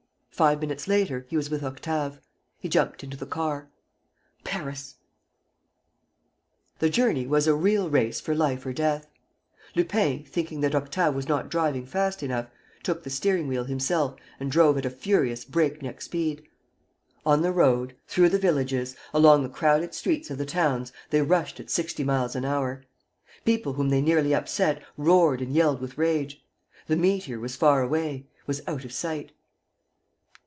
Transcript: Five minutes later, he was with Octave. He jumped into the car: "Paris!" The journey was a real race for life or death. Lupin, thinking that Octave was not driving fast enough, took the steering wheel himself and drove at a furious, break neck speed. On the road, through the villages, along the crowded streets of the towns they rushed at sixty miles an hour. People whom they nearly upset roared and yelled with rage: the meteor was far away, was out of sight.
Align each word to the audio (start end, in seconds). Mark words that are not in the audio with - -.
Five 0.31 0.59
minutes 0.61 0.87
later, 0.87 1.27
he 1.29 1.37
was 1.37 1.51
with 1.51 1.63
Octave. 1.63 2.19
He 2.57 2.67
jumped 2.67 3.03
into 3.03 3.15
the 3.15 3.27
car: 3.27 3.69
"Paris!" 4.43 4.95
The 6.79 6.89
journey 6.89 7.27
was 7.27 7.45
a 7.45 7.53
real 7.53 7.91
race 7.91 8.19
for 8.19 8.33
life 8.33 8.65
or 8.65 8.73
death. 8.73 9.05
Lupin, 9.75 10.23
thinking 10.23 10.61
that 10.61 10.73
Octave 10.73 11.13
was 11.13 11.27
not 11.29 11.49
driving 11.51 11.85
fast 11.85 12.23
enough, 12.23 12.49
took 12.81 13.03
the 13.03 13.11
steering 13.11 13.47
wheel 13.47 13.65
himself 13.65 14.15
and 14.39 14.49
drove 14.51 14.79
at 14.79 14.85
a 14.85 14.89
furious, 14.89 15.45
break 15.45 15.83
neck 15.83 16.01
speed. 16.01 16.41
On 17.23 17.43
the 17.43 17.51
road, 17.51 17.95
through 18.07 18.29
the 18.29 18.39
villages, 18.39 18.95
along 19.13 19.43
the 19.43 19.49
crowded 19.49 19.93
streets 19.93 20.31
of 20.31 20.39
the 20.39 20.45
towns 20.45 20.91
they 21.11 21.21
rushed 21.21 21.59
at 21.59 21.69
sixty 21.69 22.03
miles 22.03 22.35
an 22.35 22.45
hour. 22.45 22.83
People 23.45 23.73
whom 23.73 23.89
they 23.89 24.01
nearly 24.01 24.33
upset 24.33 24.81
roared 24.97 25.39
and 25.39 25.53
yelled 25.53 25.79
with 25.79 25.99
rage: 25.99 26.43
the 26.87 26.95
meteor 26.97 27.39
was 27.39 27.55
far 27.55 27.83
away, 27.83 28.25
was 28.47 28.63
out 28.67 28.83
of 28.83 28.91
sight. 28.91 29.33